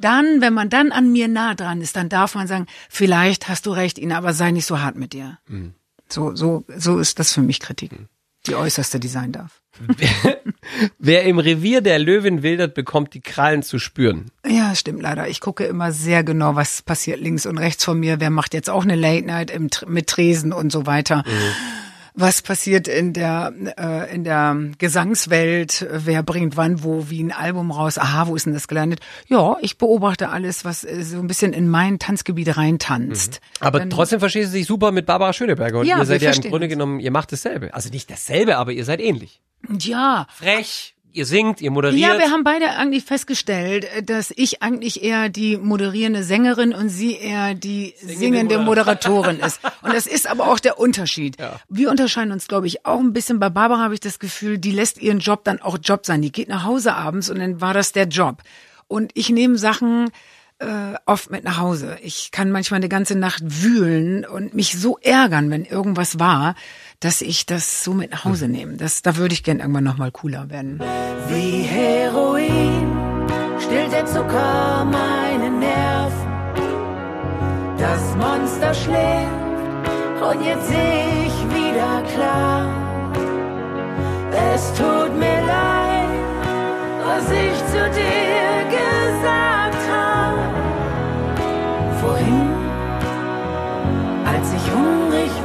[0.00, 3.66] Dann, wenn man dann an mir nah dran ist, dann darf man sagen, vielleicht hast
[3.66, 5.38] du recht, Ina, aber sei nicht so hart mit dir.
[5.48, 5.74] Mhm.
[6.10, 7.92] So, so, so ist das für mich Kritik.
[8.46, 9.60] die äußerste, die sein darf.
[10.98, 14.30] Wer im Revier der Löwen wildert, bekommt die Krallen zu spüren.
[14.46, 15.28] Ja, stimmt leider.
[15.28, 18.20] Ich gucke immer sehr genau, was passiert links und rechts von mir.
[18.20, 21.24] Wer macht jetzt auch eine Late Night im, mit Tresen und so weiter.
[21.26, 21.87] Mhm
[22.18, 27.70] was passiert in der äh, in der Gesangswelt, wer bringt wann wo wie ein Album
[27.70, 29.00] raus, aha, wo ist denn das gelandet?
[29.28, 33.40] Ja, ich beobachte alles, was äh, so ein bisschen in mein Tanzgebiet reintanzt.
[33.40, 33.66] Mhm.
[33.66, 36.32] Aber Dann, trotzdem verstehst du dich super mit Barbara Schöneberger und ja, ihr seid ja
[36.32, 37.72] im Grunde genommen, ihr macht dasselbe.
[37.72, 39.40] Also nicht dasselbe, aber ihr seid ähnlich.
[39.78, 40.26] Ja.
[40.34, 42.00] Frech, ihr singt, ihr moderiert.
[42.00, 47.16] Ja, wir haben beide eigentlich festgestellt, dass ich eigentlich eher die moderierende Sängerin und sie
[47.16, 49.60] eher die singende, singende Moderatorin ist.
[49.82, 51.38] Und das ist aber auch der Unterschied.
[51.38, 51.60] Ja.
[51.68, 53.38] Wir unterscheiden uns, glaube ich, auch ein bisschen.
[53.38, 56.22] Bei Barbara habe ich das Gefühl, die lässt ihren Job dann auch Job sein.
[56.22, 58.42] Die geht nach Hause abends und dann war das der Job.
[58.86, 60.10] Und ich nehme Sachen
[60.60, 61.98] äh, oft mit nach Hause.
[62.02, 66.54] Ich kann manchmal eine ganze Nacht wühlen und mich so ärgern, wenn irgendwas war,
[67.00, 68.52] dass ich das so mit nach Hause hm.
[68.52, 68.76] nehme.
[68.76, 70.80] Das, da würde ich gern irgendwann nochmal cooler werden.
[71.28, 73.26] Wie Heroin
[73.60, 76.28] stillt der Zucker meine Nerven.
[77.78, 79.48] Das Monster schläft
[80.20, 82.66] und jetzt seh ich wieder klar.
[84.54, 86.08] Es tut mir leid,
[87.04, 88.27] was ich zu dir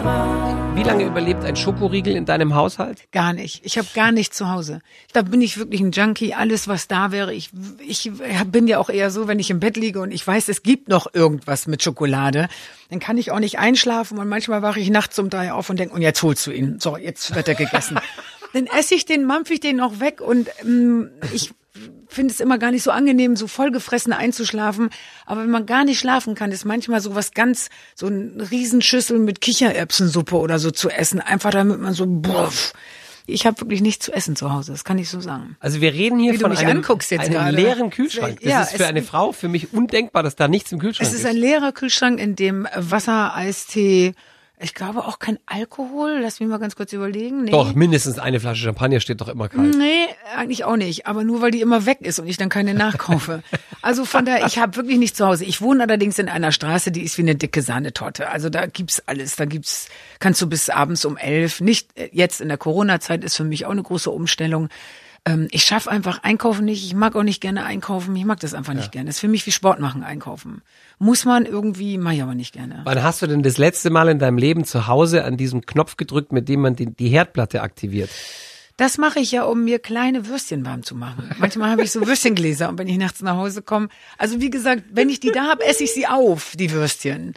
[0.04, 3.10] Wie lange überlebt ein Schokoriegel in deinem Haushalt?
[3.12, 3.66] Gar nicht.
[3.66, 4.82] Ich habe gar nichts zu Hause.
[5.14, 6.34] Da bin ich wirklich ein Junkie.
[6.34, 7.34] Alles, was da wäre.
[7.34, 7.52] Ich,
[7.88, 8.12] ich
[8.48, 10.90] bin ja auch eher so, wenn ich im Bett liege und ich weiß, es gibt
[10.90, 12.50] noch irgendwas mit Schokolade,
[12.90, 15.80] dann kann ich auch nicht einschlafen und manchmal wache ich nachts um drei auf und
[15.80, 16.80] denke, und jetzt holst du ihn.
[16.80, 18.00] So, jetzt wird er gegessen.
[18.54, 21.54] dann esse ich den, mampf ich den noch weg und ähm, ich
[22.08, 24.90] finde es immer gar nicht so angenehm, so vollgefressen einzuschlafen.
[25.26, 29.20] Aber wenn man gar nicht schlafen kann, ist manchmal so was ganz, so ein Riesenschüssel
[29.20, 31.20] mit Kichererbsensuppe oder so zu essen.
[31.20, 32.52] Einfach damit man so, boah,
[33.26, 35.56] ich habe wirklich nichts zu essen zu Hause, das kann ich so sagen.
[35.60, 38.40] Also wir reden hier Wie von einem, einem leeren Kühlschrank.
[38.42, 41.14] Das ja, ist für eine Frau für mich undenkbar, dass da nichts im Kühlschrank ist.
[41.14, 44.14] Es ist ein leerer Kühlschrank, in dem Wasser, Eistee,
[44.64, 46.20] ich glaube auch kein Alkohol.
[46.22, 47.44] Lass mich mal ganz kurz überlegen.
[47.44, 47.52] Nee.
[47.52, 49.76] Doch, mindestens eine Flasche Champagner steht doch immer kalt.
[49.76, 51.06] Nee, eigentlich auch nicht.
[51.06, 53.44] Aber nur, weil die immer weg ist und ich dann keine nachkaufe.
[53.82, 55.46] also von daher, ich habe wirklich nichts zu Hause.
[55.46, 58.30] Ich wohne allerdings in einer Straße, die ist wie eine dicke Sahnetorte.
[58.30, 59.36] Also da gibt's alles.
[59.36, 61.60] Da gibt's, kannst du bis abends um elf.
[61.60, 64.70] Nicht äh, jetzt in der Corona-Zeit ist für mich auch eine große Umstellung
[65.26, 66.86] ähm, ich schaffe einfach Einkaufen nicht.
[66.86, 68.16] Ich mag auch nicht gerne einkaufen.
[68.16, 68.92] Ich mag das einfach nicht ja.
[68.92, 69.08] gerne.
[69.08, 70.62] Das ist für mich wie Sport machen, einkaufen.
[71.00, 72.82] Muss man irgendwie, mach ich aber nicht gerne.
[72.84, 75.98] Wann hast du denn das letzte Mal in deinem Leben zu Hause an diesem Knopf
[75.98, 78.10] gedrückt, mit dem man die, die Herdplatte aktiviert?
[78.76, 81.30] Das mache ich ja, um mir kleine Würstchen warm zu machen.
[81.38, 84.84] Manchmal habe ich so Würstchengläser und wenn ich nachts nach Hause komme, also wie gesagt,
[84.92, 87.34] wenn ich die da habe, esse ich sie auf, die Würstchen.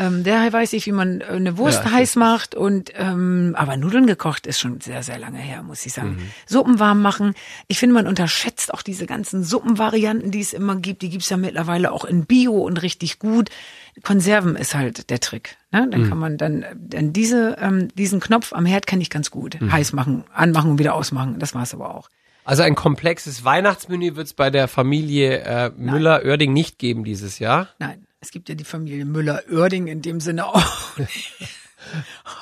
[0.00, 3.76] Ähm, daher weiß ich, wie man äh, eine Wurst ja, heiß macht und ähm, aber
[3.76, 6.12] Nudeln gekocht ist schon sehr, sehr lange her, muss ich sagen.
[6.12, 6.30] Mhm.
[6.46, 7.34] Suppen warm machen.
[7.68, 11.02] Ich finde, man unterschätzt auch diese ganzen Suppenvarianten, die es immer gibt.
[11.02, 13.50] Die gibt's ja mittlerweile auch in Bio und richtig gut.
[14.02, 15.58] Konserven ist halt der Trick.
[15.70, 15.86] Ne?
[15.90, 16.08] Dann mhm.
[16.08, 19.60] kann man dann, dann diese, ähm, diesen Knopf am Herd kenne ich ganz gut.
[19.60, 19.70] Mhm.
[19.70, 21.38] Heiß machen, anmachen und wieder ausmachen.
[21.38, 22.08] Das war's aber auch.
[22.46, 27.68] Also ein komplexes Weihnachtsmenü wird es bei der Familie äh, Müller-Oerding nicht geben dieses Jahr?
[27.78, 28.06] Nein.
[28.20, 30.98] Es gibt ja die Familie Müller-Oerding in dem Sinne auch.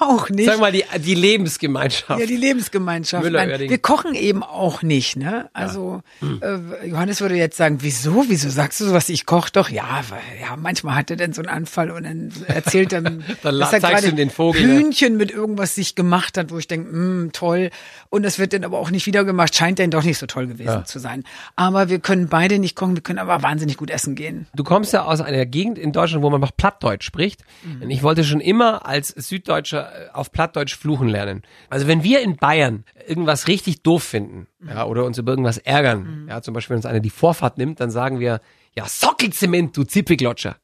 [0.00, 0.46] Auch nicht.
[0.46, 2.20] Sag mal, die, die Lebensgemeinschaft.
[2.20, 3.30] Ja, die Lebensgemeinschaft.
[3.30, 5.48] Nein, wir kochen eben auch nicht, ne?
[5.52, 6.28] Also, ja.
[6.28, 6.42] hm.
[6.82, 8.24] äh, Johannes würde jetzt sagen, wieso?
[8.28, 9.08] Wieso sagst du sowas?
[9.08, 9.68] Ich koche doch.
[9.70, 13.02] Ja, weil, ja, manchmal hat er dann so einen Anfall und dann erzählt er,
[13.42, 16.94] dann dass er gerade den Vogel, Hühnchen mit irgendwas sich gemacht hat, wo ich denke,
[16.94, 17.70] mm, toll.
[18.10, 19.54] Und das wird dann aber auch nicht wieder gemacht.
[19.54, 20.84] Scheint dann doch nicht so toll gewesen ja.
[20.84, 21.24] zu sein.
[21.56, 24.46] Aber wir können beide nicht kochen, wir können aber wahnsinnig gut essen gehen.
[24.54, 27.42] Du kommst ja aus einer Gegend in Deutschland, wo man noch Plattdeutsch spricht.
[27.64, 27.82] Mhm.
[27.82, 31.42] Und ich wollte schon immer als Süddeutscher äh, auf Plattdeutsch fluchen lernen.
[31.70, 34.68] Also wenn wir in Bayern irgendwas richtig doof finden, mhm.
[34.68, 36.28] ja, oder uns über irgendwas ärgern, mhm.
[36.28, 38.40] ja, zum Beispiel wenn uns einer die Vorfahrt nimmt, dann sagen wir,
[38.74, 40.56] ja, Sockelzement, du Zipfelglotscher.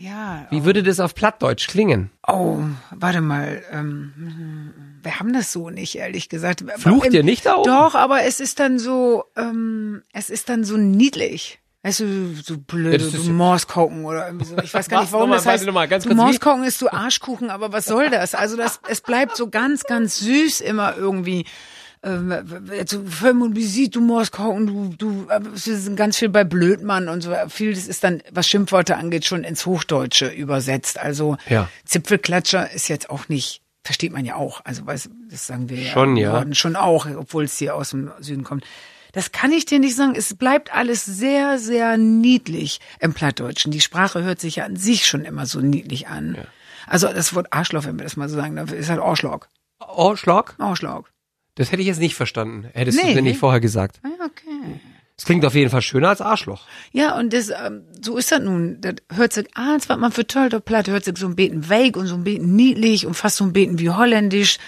[0.00, 0.46] Ja.
[0.48, 0.64] Wie oh.
[0.64, 2.10] würde das auf Plattdeutsch klingen?
[2.26, 2.58] Oh,
[2.90, 3.62] warte mal.
[3.70, 4.72] Ähm,
[5.02, 6.64] wir haben das so nicht, ehrlich gesagt.
[6.78, 7.64] Flucht ihr nicht auch?
[7.64, 11.60] Doch, aber es ist dann so, ähm, es ist dann so niedlich.
[11.82, 14.58] Weißt du, so blöd, ja, so Morskoken oder irgendwie so.
[14.58, 15.64] Ich weiß gar nicht, warum das heißt.
[15.70, 18.34] Mal, ganz so Morskoken ist so Arschkuchen, aber was soll das?
[18.34, 21.46] Also das, es bleibt so ganz, ganz süß immer irgendwie.
[22.02, 22.32] Ähm,
[22.86, 27.34] so Visite, du Morskoken, du, du, es ist ganz viel bei Blödmann und so.
[27.48, 30.98] Viel, das ist dann, was Schimpfworte angeht, schon ins Hochdeutsche übersetzt.
[30.98, 31.68] Also ja.
[31.84, 34.60] Zipfelklatscher ist jetzt auch nicht versteht man ja auch.
[34.64, 36.44] Also weiß, das sagen wir ja schon, ja.
[36.54, 38.64] schon auch, obwohl es hier aus dem Süden kommt.
[39.12, 40.14] Das kann ich dir nicht sagen.
[40.16, 43.72] Es bleibt alles sehr, sehr niedlich im Plattdeutschen.
[43.72, 46.36] Die Sprache hört sich ja an sich schon immer so niedlich an.
[46.36, 46.44] Ja.
[46.86, 49.46] Also das Wort Arschloch, wenn wir das mal so sagen, ist halt Arschloch.
[49.78, 50.58] Arschloch?
[50.58, 51.08] Arschloch.
[51.54, 52.68] Das hätte ich jetzt nicht verstanden.
[52.72, 53.10] Hättest nee.
[53.10, 54.00] du mir nicht vorher gesagt.
[54.02, 54.80] Ah, okay.
[55.16, 56.66] Das klingt auf jeden Fall schöner als Arschloch.
[56.92, 58.80] Ja, und das, ähm, so ist das nun.
[58.80, 61.36] Das hört sich, ah, das war man für toll, der Platte hört sich so ein
[61.36, 64.58] Beten weich und so ein Beten niedlich und fast so ein Beten wie holländisch.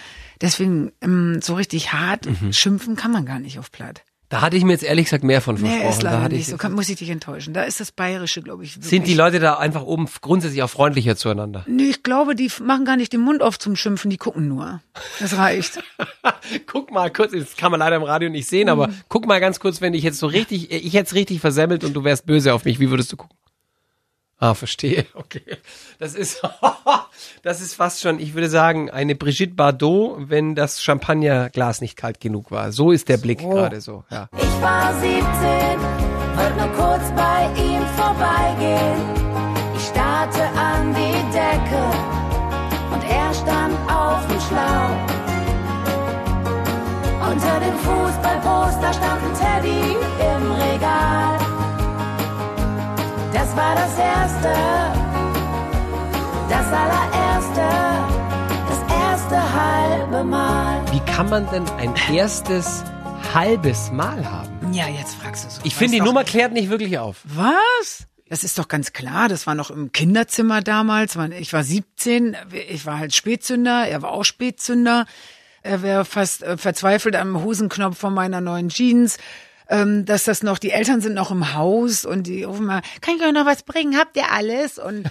[0.43, 2.53] Deswegen, ähm, so richtig hart mhm.
[2.53, 4.03] schimpfen kann man gar nicht auf Platt.
[4.33, 5.83] Da hatte ich mir jetzt ehrlich gesagt mehr von versprochen.
[5.83, 6.57] Nee, ist leider da nicht so.
[6.57, 7.53] Kann, muss ich dich enttäuschen.
[7.53, 8.77] Da ist das Bayerische, glaube ich.
[8.77, 8.89] Wirklich.
[8.89, 11.67] Sind die Leute da einfach oben grundsätzlich auch freundlicher zueinander?
[11.69, 14.81] Nee, ich glaube, die machen gar nicht den Mund auf zum Schimpfen, die gucken nur.
[15.21, 15.83] Das reicht.
[16.67, 18.71] guck mal kurz, das kann man leider im Radio nicht sehen, mhm.
[18.71, 21.85] aber guck mal ganz kurz, wenn ich jetzt so richtig, ich hätte es richtig versemmelt
[21.85, 23.37] und du wärst böse auf mich, wie würdest du gucken?
[24.43, 25.07] Ah, verstehe.
[25.15, 25.57] Okay.
[26.01, 26.43] Das ist,
[27.43, 32.19] das ist fast schon, ich würde sagen, eine Brigitte Bardot, wenn das Champagnerglas nicht kalt
[32.19, 32.73] genug war.
[32.73, 33.51] So ist der Blick so.
[33.51, 34.29] gerade so, ja.
[34.37, 35.15] Ich war 17,
[36.35, 39.01] wollte nur kurz bei ihm vorbeigehen.
[39.77, 41.85] Ich starrte an die Decke
[42.93, 44.99] und er stand auf dem Schlauch.
[47.31, 50.02] Unter dem Fußballposter stand ein Teddy
[54.43, 57.69] das erste, das allererste,
[58.69, 60.83] das erste halbe Mal.
[60.93, 62.83] Wie kann man denn ein erstes
[63.35, 64.73] halbes Mal haben?
[64.73, 65.61] Ja, jetzt fragst du so.
[65.65, 67.19] Ich finde, die Nummer klärt nicht wirklich auf.
[67.25, 68.07] Was?
[68.29, 69.29] Das ist doch ganz klar.
[69.29, 71.17] Das war noch im Kinderzimmer damals.
[71.39, 72.37] Ich war 17,
[72.69, 75.07] ich war halt Spätzünder, er war auch Spätzünder.
[75.65, 79.19] Er wäre fast äh, verzweifelt am Hosenknopf von meiner neuen Jeans
[79.73, 83.17] ähm, dass das noch, die Eltern sind noch im Haus und die rufen mal, kann
[83.17, 83.97] ich euch noch was bringen?
[83.97, 84.79] Habt ihr alles?
[84.79, 85.07] Und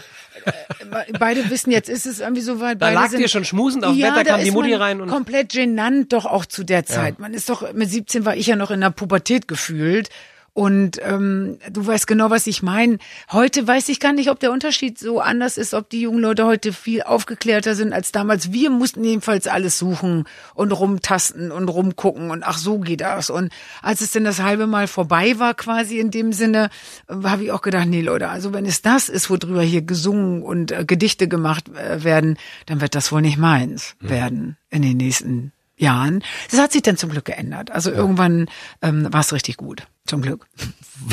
[0.45, 2.81] äh, beide wissen, jetzt ist es irgendwie so weit.
[2.81, 5.01] Da beide lag sind, dir schon schmusend auf ja, Bett, da kam die Mutti rein.
[5.01, 7.15] und Komplett genannt doch auch zu der Zeit.
[7.15, 7.21] Ja.
[7.21, 10.09] Man ist doch, mit 17 war ich ja noch in der Pubertät gefühlt.
[10.53, 12.97] Und ähm, du weißt genau, was ich meine.
[13.31, 16.45] Heute weiß ich gar nicht, ob der Unterschied so anders ist, ob die jungen Leute
[16.45, 18.51] heute viel aufgeklärter sind als damals.
[18.51, 23.29] Wir mussten jedenfalls alles suchen und rumtasten und rumgucken und ach so geht das.
[23.29, 23.49] Und
[23.81, 26.69] als es denn das halbe Mal vorbei war, quasi in dem Sinne,
[27.07, 30.43] äh, habe ich auch gedacht, nee Leute, also wenn es das ist, worüber hier gesungen
[30.43, 34.09] und äh, Gedichte gemacht äh, werden, dann wird das wohl nicht meins mhm.
[34.09, 36.23] werden in den nächsten Jahren.
[36.49, 37.71] Das hat sich dann zum Glück geändert.
[37.71, 37.97] Also ja.
[37.97, 38.47] irgendwann
[38.81, 39.87] ähm, war es richtig gut.
[40.05, 40.47] Zum Glück.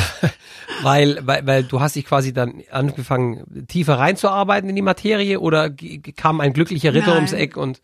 [0.83, 5.70] weil, weil, weil du hast dich quasi dann angefangen, tiefer reinzuarbeiten in die Materie oder
[6.16, 7.16] kam ein glücklicher Ritter Nein.
[7.16, 7.81] ums Eck und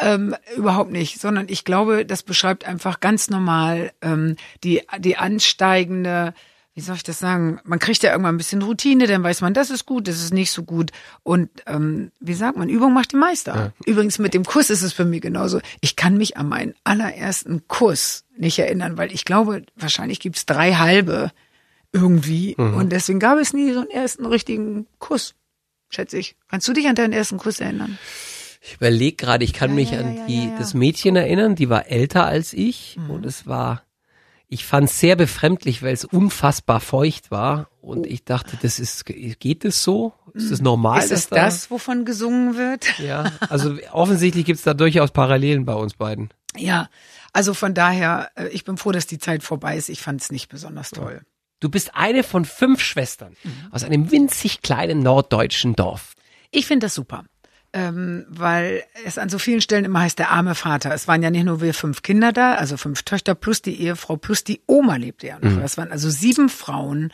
[0.00, 6.34] ähm, überhaupt nicht, sondern ich glaube, das beschreibt einfach ganz normal ähm, die, die ansteigende
[6.78, 7.58] wie soll ich das sagen?
[7.64, 10.32] Man kriegt ja irgendwann ein bisschen Routine, dann weiß man, das ist gut, das ist
[10.32, 10.92] nicht so gut.
[11.24, 13.56] Und ähm, wie sagt man, Übung macht die Meister.
[13.56, 13.72] Ja.
[13.84, 15.58] Übrigens mit dem Kuss ist es für mich genauso.
[15.80, 20.74] Ich kann mich an meinen allerersten Kuss nicht erinnern, weil ich glaube, wahrscheinlich gibt's drei
[20.74, 21.32] halbe
[21.92, 22.54] irgendwie.
[22.56, 22.74] Mhm.
[22.74, 25.34] Und deswegen gab es nie so einen ersten richtigen Kuss,
[25.90, 26.36] schätze ich.
[26.46, 27.98] Kannst du dich an deinen ersten Kuss erinnern?
[28.62, 31.88] Ich überlege gerade, ich kann ja, mich ja, an die, das Mädchen erinnern, die war
[31.88, 33.10] älter als ich mhm.
[33.10, 33.82] und es war
[34.48, 39.04] ich fand es sehr befremdlich, weil es unfassbar feucht war und ich dachte, das ist,
[39.04, 40.14] geht es so?
[40.32, 41.00] Ist das normal?
[41.00, 41.36] Ist es da?
[41.36, 42.86] das, wovon gesungen wird?
[42.98, 46.30] Ja, also offensichtlich gibt es da durchaus Parallelen bei uns beiden.
[46.56, 46.88] Ja,
[47.32, 49.88] also von daher, äh, ich bin froh, dass die Zeit vorbei ist.
[49.88, 51.22] Ich fand es nicht besonders toll.
[51.60, 53.68] Du bist eine von fünf Schwestern mhm.
[53.70, 56.14] aus einem winzig kleinen norddeutschen Dorf.
[56.50, 57.24] Ich finde das super
[57.72, 60.92] ähm, weil es an so vielen Stellen immer heißt, der arme Vater.
[60.94, 64.16] Es waren ja nicht nur wir fünf Kinder da, also fünf Töchter plus die Ehefrau
[64.16, 65.50] plus die Oma lebte ja noch.
[65.50, 65.60] Mhm.
[65.60, 67.12] Das waren also sieben Frauen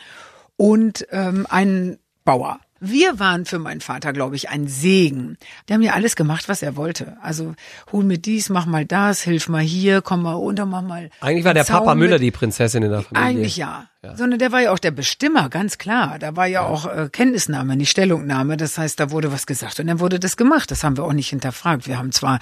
[0.57, 2.59] und ähm, ein Bauer.
[2.79, 5.37] Wir waren für meinen Vater, glaube ich, ein Segen.
[5.67, 7.17] Der haben ja alles gemacht, was er wollte.
[7.21, 7.55] Also
[7.91, 11.09] hol mir dies, mach mal das, hilf mal hier, komm mal runter, mach mal.
[11.21, 13.27] Eigentlich war der Zaun Papa Müller die Prinzessin in der Familie.
[13.27, 13.87] Eigentlich ja.
[14.05, 14.15] Ja.
[14.15, 16.19] Sondern der war ja auch der Bestimmer, ganz klar.
[16.19, 16.67] Da war ja, ja.
[16.67, 18.57] auch äh, Kenntnisnahme, nicht Stellungnahme.
[18.57, 20.71] Das heißt, da wurde was gesagt und dann wurde das gemacht.
[20.71, 21.87] Das haben wir auch nicht hinterfragt.
[21.87, 22.39] Wir haben zwar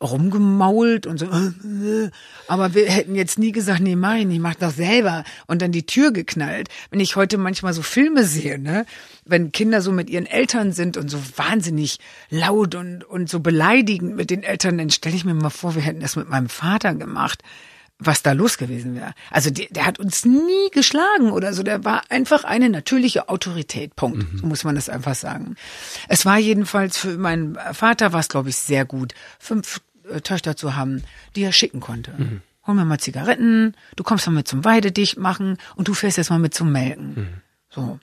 [0.00, 1.28] rumgemault und so,
[2.48, 5.70] aber wir hätten jetzt nie gesagt, nee, mach ich nicht, mach doch selber und dann
[5.70, 6.68] die Tür geknallt.
[6.90, 8.84] Wenn ich heute manchmal so Filme sehe, ne,
[9.24, 11.98] wenn Kinder so mit ihren Eltern sind und so wahnsinnig
[12.30, 15.82] laut und, und so beleidigend mit den Eltern, dann stelle ich mir mal vor, wir
[15.82, 17.42] hätten das mit meinem Vater gemacht
[18.06, 19.14] was da los gewesen wäre.
[19.30, 21.62] Also der, der hat uns nie geschlagen oder so.
[21.62, 23.96] Der war einfach eine natürliche Autorität.
[23.96, 24.32] Punkt.
[24.32, 24.38] Mhm.
[24.38, 25.56] So muss man das einfach sagen.
[26.08, 29.14] Es war jedenfalls für meinen Vater war es, glaube ich, sehr gut.
[29.38, 31.02] Fünf äh, Töchter zu haben,
[31.36, 32.12] die er schicken konnte.
[32.16, 32.42] Mhm.
[32.66, 36.30] Hol mir mal Zigaretten, du kommst mal mit zum Weidedicht machen und du fährst jetzt
[36.30, 37.14] mal mit zum Melken.
[37.14, 37.28] Mhm.
[37.70, 37.98] So.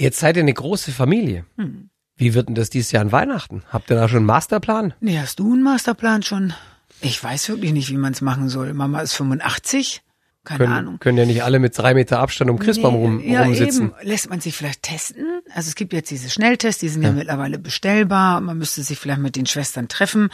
[0.00, 1.44] Jetzt seid ihr eine große Familie.
[1.56, 1.90] Mhm.
[2.16, 3.62] Wie wird denn das dieses Jahr an Weihnachten?
[3.70, 4.94] Habt ihr da schon einen Masterplan?
[5.00, 6.54] Nee, hast du einen Masterplan schon?
[7.00, 8.72] Ich weiß wirklich nicht, wie man es machen soll.
[8.74, 10.02] Mama ist 85.
[10.44, 10.98] Keine können, Ahnung.
[10.98, 13.94] Können ja nicht alle mit drei Meter Abstand um Christbaum rum, ja, rumsitzen.
[13.98, 14.08] Eben.
[14.08, 15.40] Lässt man sich vielleicht testen?
[15.54, 17.08] Also es gibt jetzt diese Schnelltests, die sind ja.
[17.08, 18.42] ja mittlerweile bestellbar.
[18.42, 20.28] Man müsste sich vielleicht mit den Schwestern treffen.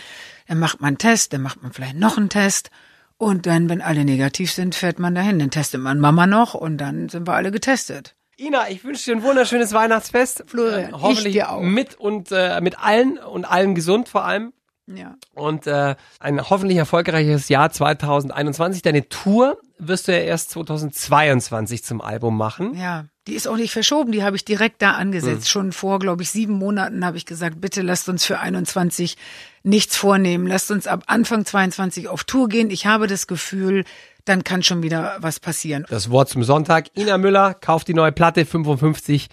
[0.49, 2.70] Dann macht man einen Test, dann macht man vielleicht noch einen Test.
[3.18, 5.38] Und dann, wenn alle negativ sind, fährt man dahin.
[5.38, 8.16] Dann testet man Mama noch und dann sind wir alle getestet.
[8.38, 10.44] Ina, ich wünsche dir ein wunderschönes Weihnachtsfest.
[10.46, 11.61] Florian, äh, hoffentlich ich dir auch.
[11.61, 14.53] mit und äh, mit allen und allen gesund vor allem.
[14.96, 15.16] Ja.
[15.35, 18.83] Und äh, ein hoffentlich erfolgreiches Jahr 2021.
[18.83, 22.74] Deine Tour wirst du ja erst 2022 zum Album machen.
[22.74, 25.44] Ja, die ist auch nicht verschoben, die habe ich direkt da angesetzt.
[25.44, 25.50] Hm.
[25.50, 29.16] Schon vor, glaube ich, sieben Monaten habe ich gesagt, bitte lasst uns für 21
[29.62, 30.46] nichts vornehmen.
[30.46, 32.70] Lasst uns ab Anfang 22 auf Tour gehen.
[32.70, 33.85] Ich habe das Gefühl,
[34.24, 35.87] dann kann schon wieder was passieren.
[35.88, 36.96] Das Wort zum Sonntag.
[36.96, 39.29] Ina Müller kauft die neue Platte 55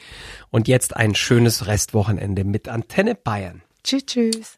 [0.50, 3.62] und jetzt ein schönes Restwochenende mit Antenne Bayern.
[3.84, 4.56] Tschüss, tschüss.